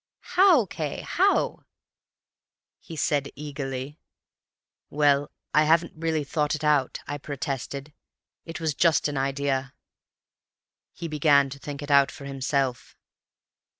"'How, 0.21 0.65
Cay, 0.65 1.01
how?' 1.01 1.63
he 2.79 2.95
said 2.95 3.29
eagerly. 3.35 3.99
"'Well, 4.89 5.29
I 5.53 5.65
haven't 5.65 5.93
really 5.95 6.23
thought 6.23 6.55
it 6.55 6.63
out,' 6.63 6.97
I 7.05 7.19
protested. 7.19 7.93
'It 8.43 8.59
was 8.59 8.73
just 8.73 9.07
an 9.07 9.17
idea.' 9.19 9.75
"He 10.91 11.07
began 11.07 11.51
to 11.51 11.59
think 11.59 11.83
it 11.83 11.91
out 11.91 12.09
for 12.09 12.25
himself. 12.25 12.95